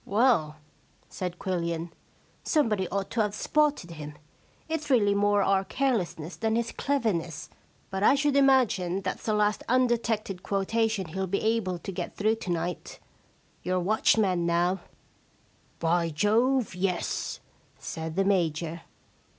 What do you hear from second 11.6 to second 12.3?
to get